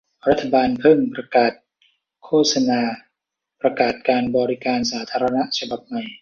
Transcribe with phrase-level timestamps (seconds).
[0.29, 1.51] รัฐบาลเพิ่งประกาศ
[2.25, 2.81] โฆษณา
[3.61, 6.03] ประกาศการบริการสาธารณะฉบับใหม่